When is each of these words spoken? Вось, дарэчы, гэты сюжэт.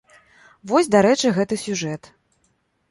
Вось, 0.71 0.91
дарэчы, 0.95 1.35
гэты 1.37 1.55
сюжэт. 1.67 2.13